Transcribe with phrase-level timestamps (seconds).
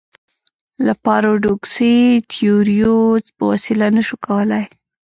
[0.85, 1.95] له پاراډوکسي
[2.33, 2.95] تیوریو
[3.37, 4.65] په وسیله نه شو کولای.